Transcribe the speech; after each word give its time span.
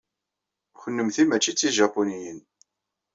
Kennemti 0.81 1.23
mačči 1.25 1.51
d 1.53 1.57
tijapuniyin. 1.57 2.39